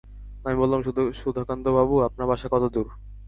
আমি 0.45 0.55
বললাম, 0.61 0.79
সুধাকান্তবাবু, 1.21 1.95
আপনার 2.07 2.25
বাসা 2.31 2.47
কত 2.53 2.63
দূর? 2.73 2.87